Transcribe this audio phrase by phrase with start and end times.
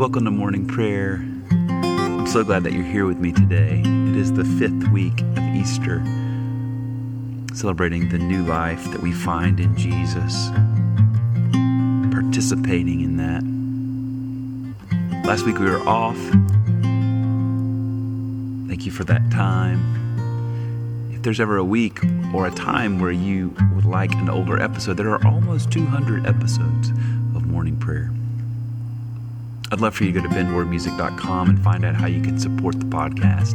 [0.00, 1.16] Welcome to morning prayer.
[1.50, 3.82] I'm so glad that you're here with me today.
[3.84, 6.02] It is the fifth week of Easter,
[7.52, 10.48] celebrating the new life that we find in Jesus,
[12.10, 13.44] participating in that.
[15.28, 16.16] Last week we were off.
[18.68, 21.12] Thank you for that time.
[21.12, 24.96] If there's ever a week or a time where you would like an older episode,
[24.96, 26.88] there are almost 200 episodes
[27.36, 28.10] of morning prayer.
[29.72, 32.80] I'd love for you to go to benwardmusic.com and find out how you can support
[32.80, 33.54] the podcast.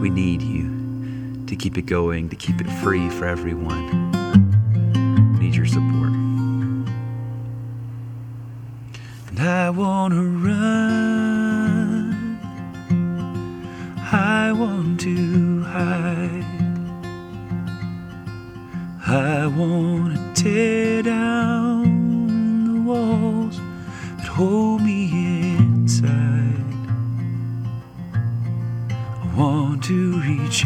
[0.00, 4.12] We need you to keep it going, to keep it free for everyone.
[5.32, 6.12] We need your support.
[9.30, 12.38] And I want to run.
[14.12, 16.44] I want to hide.
[19.08, 23.58] I want to tear down the walls
[24.18, 24.77] that hold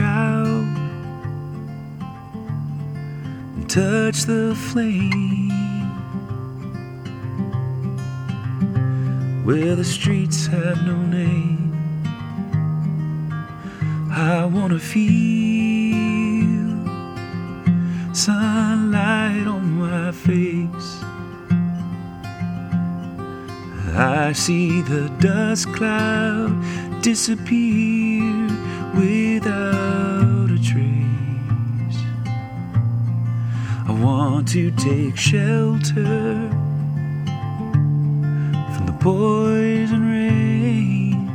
[0.00, 0.64] out
[3.56, 5.50] and touch the flame
[9.44, 11.72] where the streets have no name.
[14.10, 15.02] I want to feel
[18.14, 21.02] sunlight on my face.
[23.94, 26.52] I see the dust cloud
[27.02, 28.01] disappear
[28.94, 32.00] without a trace.
[33.88, 36.50] I want to take shelter
[38.72, 41.28] from the poison rain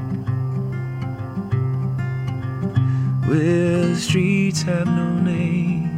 [3.27, 5.89] where the streets have no name,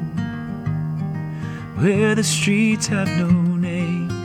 [1.77, 4.19] where the streets have no name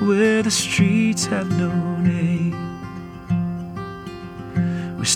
[0.00, 2.49] where the streets have no name.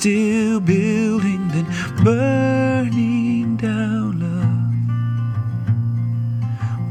[0.04, 1.64] Still building, then
[2.04, 4.74] burning down love,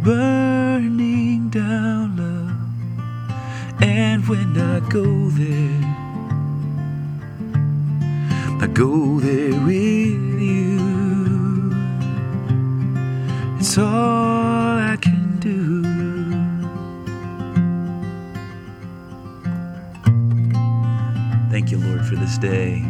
[0.03, 3.83] burning down love.
[3.83, 5.83] And when I go there,
[8.59, 9.59] I go there
[21.53, 22.83] Thank you, Lord, for this day.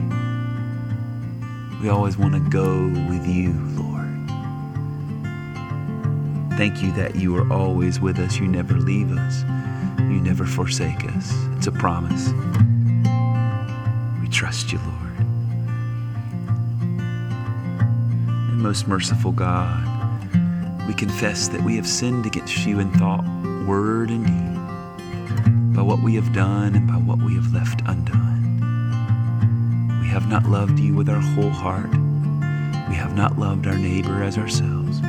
[1.81, 4.07] We always want to go with you, Lord.
[6.57, 8.37] Thank you that you are always with us.
[8.37, 9.43] You never leave us,
[9.99, 11.33] you never forsake us.
[11.57, 12.29] It's a promise.
[14.21, 15.17] We trust you, Lord.
[18.47, 19.85] And most merciful God,
[20.87, 23.25] we confess that we have sinned against you in thought,
[23.67, 28.32] word, and deed, by what we have done and by what we have left undone.
[30.13, 31.89] We have not loved you with our whole heart.
[32.87, 35.01] We have not loved our neighbor as ourselves.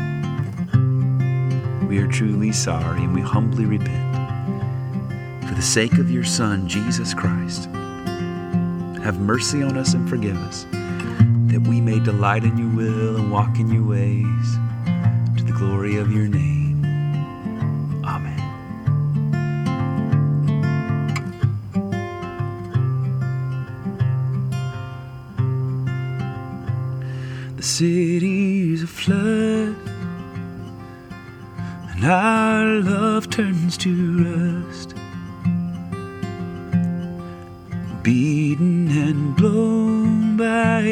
[1.87, 4.17] We are truly sorry and we humbly repent.
[5.47, 7.67] For the sake of your Son, Jesus Christ,
[9.05, 13.31] have mercy on us and forgive us, that we may delight in your will and
[13.31, 14.57] walk in your ways
[15.37, 16.54] to the glory of your name.
[27.75, 29.75] City's aflood,
[31.91, 33.91] and our love turns to
[34.23, 34.95] rust.
[38.05, 40.83] Beaten and blown by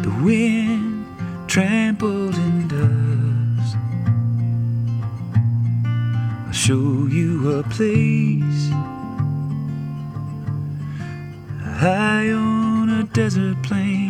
[0.00, 1.06] the wind,
[1.46, 3.76] trampled in dust.
[6.44, 8.68] I'll show you a place
[11.78, 14.09] high on a desert plain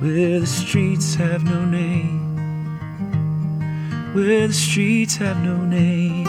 [0.00, 2.36] where the streets have no name,
[4.14, 6.24] where the streets have no name,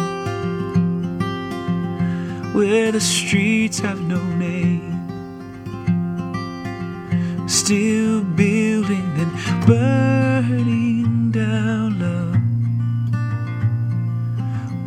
[2.56, 4.88] where the streets have no name.
[7.48, 9.32] Still building and
[9.68, 12.38] burning down love,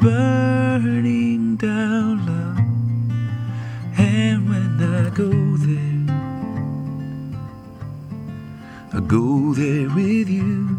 [0.01, 2.59] burning down love.
[3.97, 6.02] And when I go there,
[8.95, 10.79] I go there with you.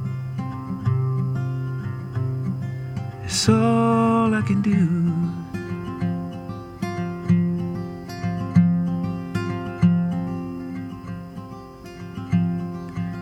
[3.24, 4.86] It's all I can do.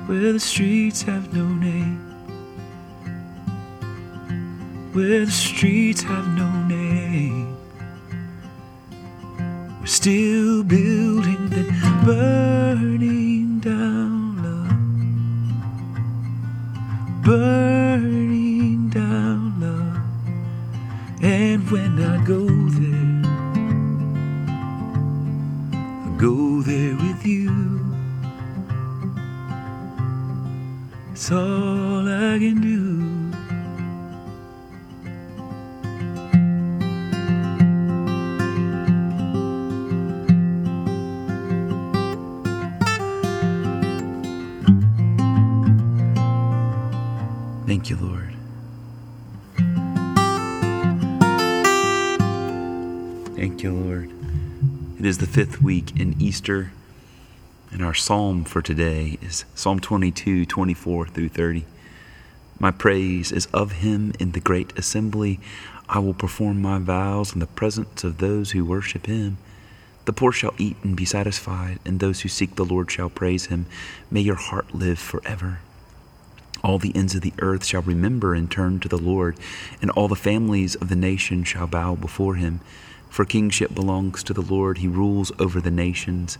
[0.07, 2.01] Where the streets have no name.
[4.91, 7.55] Where the streets have no name.
[9.79, 11.47] We're still building
[12.05, 12.50] burning
[17.31, 21.23] Burning down love.
[21.23, 23.21] And when I go there,
[25.73, 27.79] I go there with you.
[31.13, 32.90] It's all I can do.
[55.31, 56.73] Fifth week in Easter,
[57.71, 61.65] and our psalm for today is Psalm 22, 24 through 30.
[62.59, 65.39] My praise is of him in the great assembly.
[65.87, 69.37] I will perform my vows in the presence of those who worship him.
[70.03, 73.45] The poor shall eat and be satisfied, and those who seek the Lord shall praise
[73.45, 73.67] him.
[74.11, 75.59] May your heart live forever.
[76.61, 79.37] All the ends of the earth shall remember and turn to the Lord,
[79.81, 82.59] and all the families of the nation shall bow before him.
[83.11, 86.37] For kingship belongs to the Lord, he rules over the nations.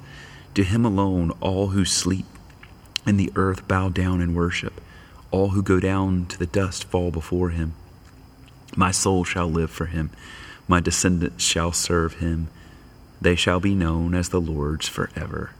[0.56, 2.26] To him alone all who sleep
[3.06, 4.80] in the earth bow down and worship.
[5.32, 7.74] All who go down to the dust fall before him.
[8.78, 10.12] My soul shall live for him,
[10.66, 12.48] my descendants shall serve him.
[13.20, 15.52] They shall be known as the Lord's forever.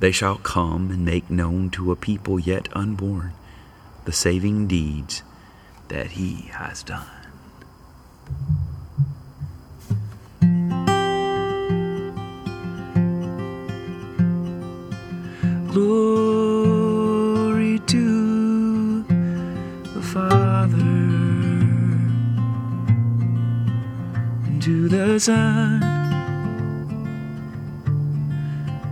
[0.00, 3.32] They shall come and make known to a people yet unborn
[4.06, 5.22] the saving deeds
[5.86, 7.06] that he has done.
[15.72, 20.76] Glory to the Father.
[24.46, 25.80] And to the Son.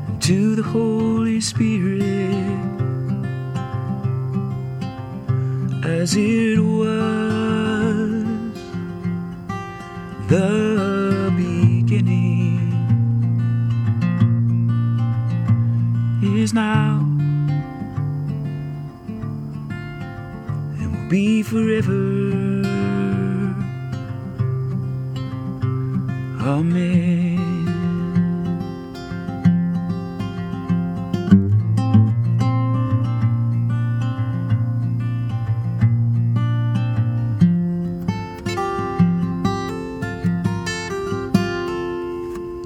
[0.06, 2.32] And to the Holy Spirit.
[5.84, 6.92] As it was
[10.28, 10.67] the
[21.48, 21.92] forever.
[26.44, 27.38] Amen.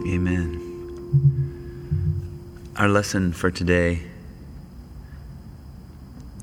[0.08, 0.58] Amen.
[2.76, 4.12] Our lesson for today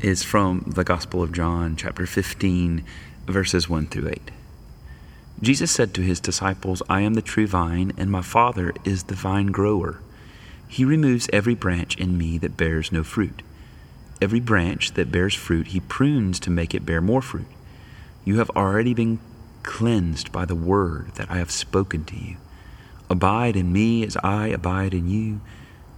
[0.01, 2.85] is from the Gospel of John, chapter 15,
[3.25, 4.31] verses 1 through 8.
[5.41, 9.15] Jesus said to his disciples, I am the true vine, and my Father is the
[9.15, 9.99] vine grower.
[10.67, 13.41] He removes every branch in me that bears no fruit.
[14.21, 17.47] Every branch that bears fruit, he prunes to make it bear more fruit.
[18.23, 19.19] You have already been
[19.63, 22.37] cleansed by the word that I have spoken to you.
[23.09, 25.41] Abide in me as I abide in you.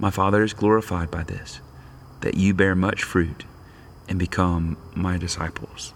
[0.00, 1.60] My Father is glorified by this,
[2.20, 3.44] that you bear much fruit
[4.08, 5.92] and become my disciples.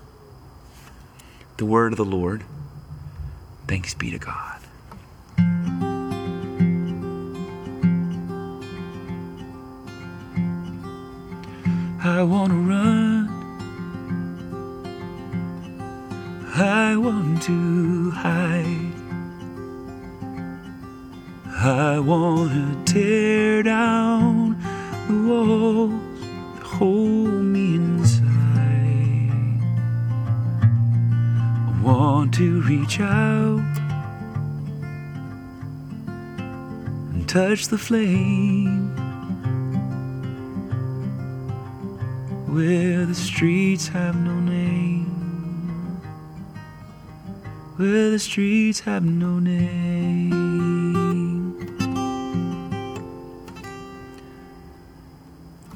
[1.59, 2.43] The word of the Lord.
[3.69, 4.59] Thanks be to God.
[12.05, 13.29] I want to run.
[16.57, 18.92] I want to hide.
[21.65, 24.59] I want to tear down
[25.07, 25.93] the walls
[26.57, 29.61] that hold me inside.
[31.69, 33.61] I want to reach out
[37.13, 38.91] and touch the flame
[42.49, 45.07] where the streets have no name.
[47.77, 50.32] Where the streets have no name.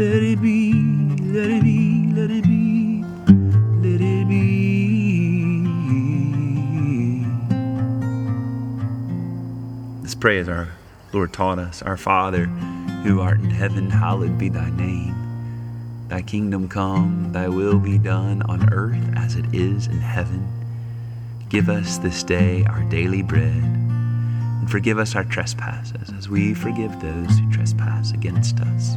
[0.00, 0.72] Let it be,
[1.20, 3.04] let it be, let it be,
[3.82, 5.60] let it be.
[10.00, 10.70] Let's pray as our
[11.12, 12.46] Lord taught us Our Father,
[13.04, 16.06] who art in heaven, hallowed be thy name.
[16.08, 20.48] Thy kingdom come, thy will be done on earth as it is in heaven.
[21.50, 27.02] Give us this day our daily bread, and forgive us our trespasses as we forgive
[27.02, 28.96] those who trespass against us.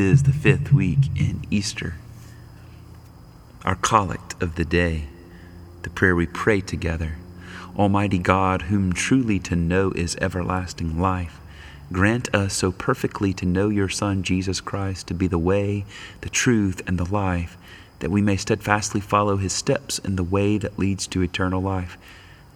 [0.00, 1.94] Is the fifth week in Easter.
[3.66, 5.04] Our collect of the day,
[5.82, 7.16] the prayer we pray together.
[7.76, 11.38] Almighty God, whom truly to know is everlasting life,
[11.92, 15.84] grant us so perfectly to know your Son, Jesus Christ, to be the way,
[16.22, 17.58] the truth, and the life,
[17.98, 21.98] that we may steadfastly follow his steps in the way that leads to eternal life.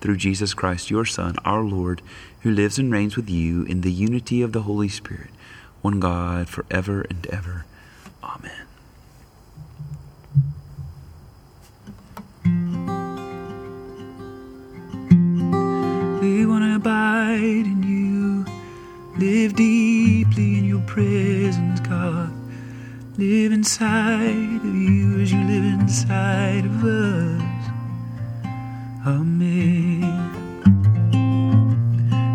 [0.01, 2.01] Through Jesus Christ, your Son, our Lord,
[2.41, 5.29] who lives and reigns with you in the unity of the Holy Spirit,
[5.85, 7.67] one God, forever and ever.
[8.23, 8.67] Amen.
[16.23, 18.47] We want to abide in you,
[19.19, 22.33] live deeply in your presence, God.
[23.19, 27.43] Live inside of you as you live inside of us.
[29.07, 30.31] Amen.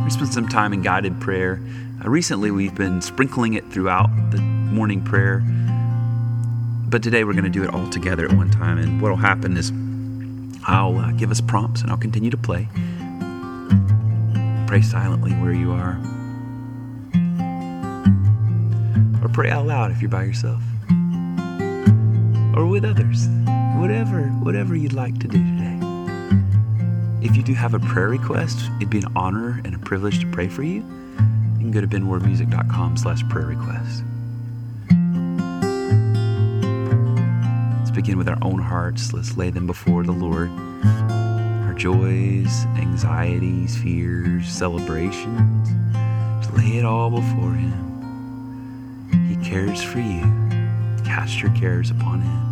[0.03, 1.59] We spent some time in guided prayer.
[2.03, 5.43] Uh, recently, we've been sprinkling it throughout the morning prayer,
[6.87, 8.77] but today we're going to do it all together at one time.
[8.77, 9.73] And what will happen is
[10.65, 12.69] I'll uh, give us prompts and I'll continue to play.
[14.67, 15.99] Pray silently where you are.
[19.21, 20.61] Or pray out loud if you're by yourself.
[22.55, 23.27] Or with others.
[23.77, 25.79] Whatever, whatever you'd like to do today.
[27.21, 30.27] If you do have a prayer request, it'd be an honor and a privilege to
[30.27, 30.85] pray for you.
[31.59, 34.03] You can go to benwardmusic.com slash prayer request.
[37.77, 39.11] Let's begin with our own hearts.
[39.11, 40.49] Let's lay them before the Lord.
[40.81, 45.69] Our joys, anxieties, fears, celebrations.
[46.39, 49.09] Just lay it all before Him.
[49.27, 50.21] He cares for you.
[51.03, 52.48] Cast your cares upon Him.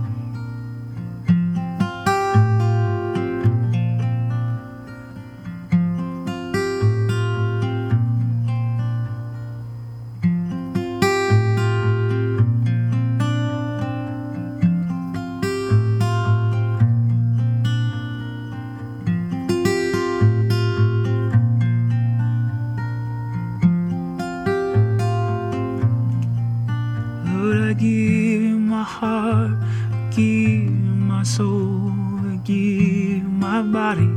[30.16, 30.72] Give
[31.12, 31.92] my soul,
[32.32, 34.12] I give my body.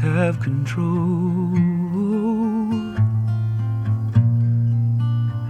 [0.00, 1.54] Have control.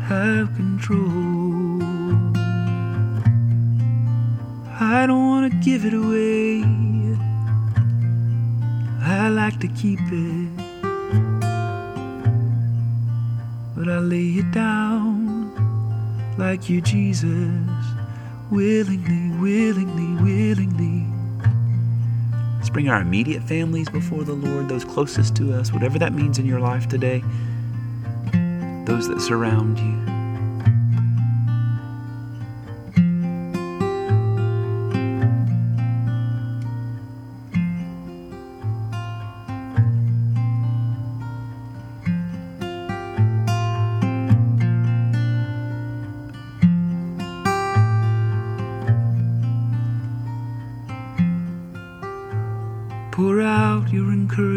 [0.09, 1.83] Have control.
[4.79, 6.63] I don't want to give it away.
[9.03, 10.51] I like to keep it.
[13.77, 15.26] But I lay it down
[16.39, 17.31] like you, Jesus,
[18.51, 21.07] willingly, willingly, willingly.
[22.57, 26.39] Let's bring our immediate families before the Lord, those closest to us, whatever that means
[26.39, 27.23] in your life today,
[28.85, 30.16] those that surround you.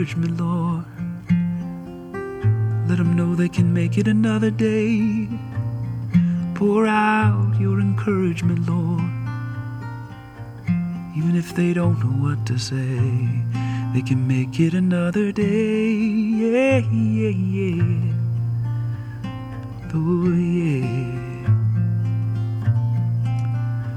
[0.09, 0.85] Encouragement, Lord.
[2.87, 5.27] Let them know they can make it another day.
[6.55, 9.01] Pour out your encouragement, Lord.
[11.15, 13.43] Even if they don't know what to say,
[13.93, 15.91] they can make it another day.
[15.91, 18.13] Yeah, yeah, yeah.
[19.93, 21.19] Oh, yeah.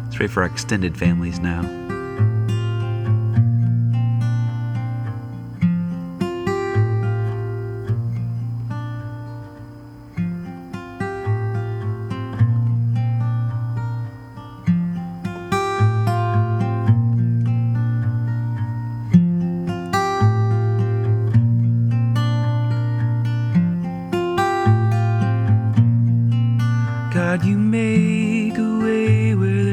[0.04, 1.82] Let's pray for our extended families now.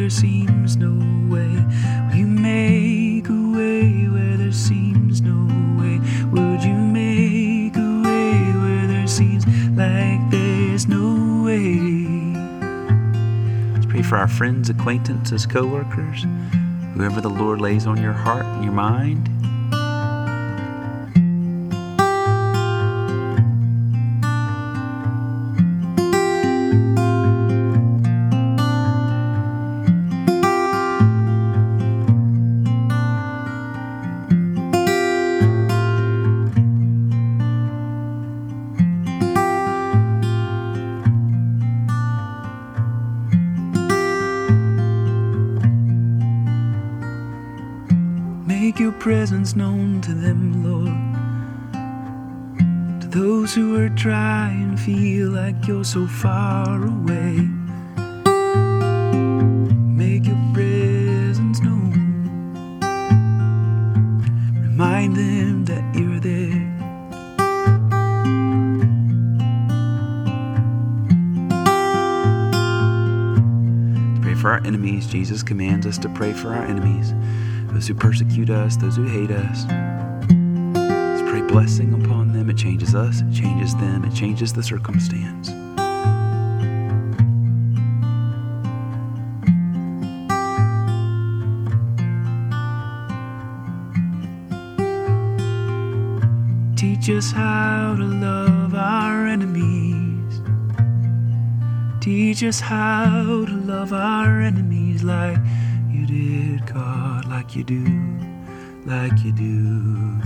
[0.10, 0.96] There seems no
[1.32, 1.64] way.
[2.18, 5.46] You make a way where there seems no
[5.80, 6.00] way.
[6.32, 9.46] Would you make a way where there seems
[9.78, 11.76] like there's no way?
[13.74, 16.26] Let's pray for our friends, acquaintances, co-workers,
[16.96, 19.30] whoever the Lord lays on your heart and your mind.
[49.00, 50.92] Presence known to them, Lord.
[53.02, 57.48] To those who are trying, feel like you're so far away.
[59.96, 61.94] Make your presence known.
[64.62, 66.68] Remind them that you're there.
[74.22, 77.14] Pray for our enemies, Jesus commands us to pray for our enemies
[77.80, 79.64] those who persecute us, those who hate us.
[80.76, 82.50] Let's pray blessing upon them.
[82.50, 85.48] It changes us, it changes them, it changes the circumstance.
[96.78, 100.42] Teach us how to love our enemies.
[102.02, 105.38] Teach us how to love our enemies like
[106.10, 107.86] God, like you do,
[108.88, 110.22] like you do.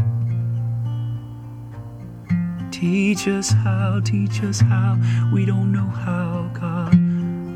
[2.72, 4.98] Teach us how, teach us how.
[5.34, 6.94] We don't know how, God.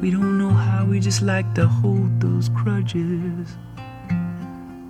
[0.01, 0.85] We don't know how.
[0.85, 3.55] We just like to hold those grudges.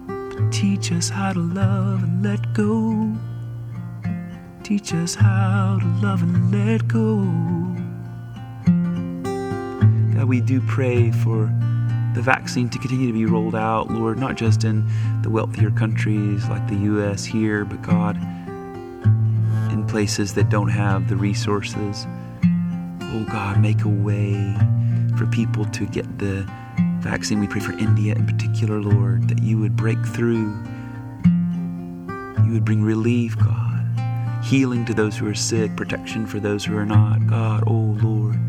[0.07, 3.15] But teach us how to love and let go.
[4.63, 7.21] Teach us how to love and let go.
[10.15, 11.53] God, we do pray for
[12.17, 14.89] the vaccine to continue to be rolled out, Lord, not just in
[15.21, 17.23] the wealthier countries like the U.S.
[17.23, 18.17] here, but God,
[19.71, 22.07] in places that don't have the resources.
[22.43, 24.57] Oh God, make a way
[25.15, 26.43] for people to get the
[27.01, 27.39] vaccine.
[27.39, 30.57] We pray for India in particular, Lord, that you would break through.
[32.43, 34.43] You would bring relief, God.
[34.43, 37.27] Healing to those who are sick, protection for those who are not.
[37.27, 38.39] God, oh Lord,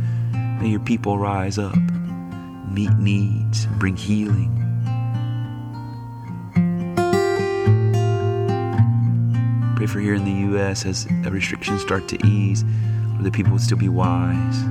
[0.59, 1.77] may your people rise up
[2.73, 4.55] meet needs, bring healing.
[9.77, 10.85] Pray for here in the U.S.
[10.85, 12.65] as restrictions start to ease,
[13.21, 14.63] the people would still be wise,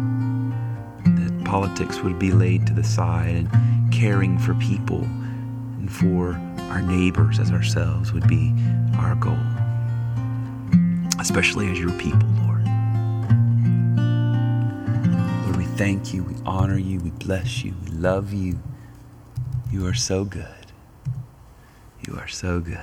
[1.04, 6.34] that politics would be laid to the side, and caring for people and for
[6.72, 8.54] our neighbors as ourselves would be
[8.98, 9.38] our goal,
[11.20, 12.28] especially as your people,
[15.78, 18.60] thank you, we honor you, we bless you, we love you.
[19.72, 20.48] You are so good.
[22.08, 22.80] You are so good.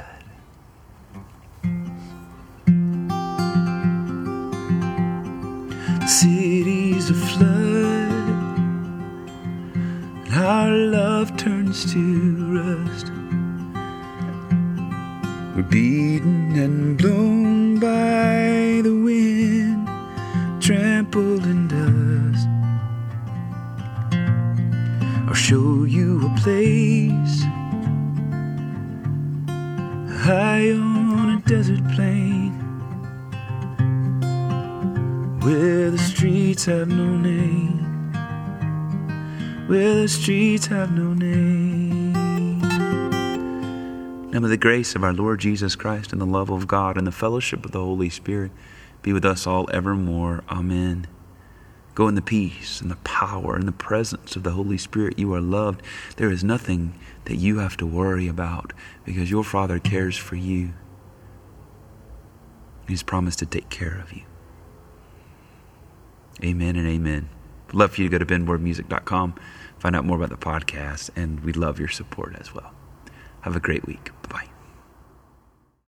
[6.01, 8.11] The city's a flood,
[10.27, 12.01] and our love turns to
[12.55, 13.11] rust.
[15.57, 17.34] We're beaten and blown
[26.45, 27.41] place
[30.25, 32.53] high on a desert plain
[35.41, 37.81] where the streets have no name
[39.69, 42.13] where the streets have no name.
[44.31, 47.07] Now may the grace of our Lord Jesus Christ and the love of God and
[47.07, 48.53] the fellowship of the Holy Spirit
[49.01, 50.45] be with us all evermore.
[50.51, 51.07] Amen.
[51.95, 55.19] Go in the peace and the power and the presence of the Holy Spirit.
[55.19, 55.83] You are loved.
[56.17, 58.73] There is nothing that you have to worry about
[59.05, 60.73] because your Father cares for you.
[62.89, 64.23] He's promised to take care of you.
[66.43, 67.29] Amen and amen.
[67.69, 69.35] I'd love for you to go to benwardmusic.com,
[69.79, 72.73] find out more about the podcast, and we love your support as well.
[73.43, 74.11] Have a great week.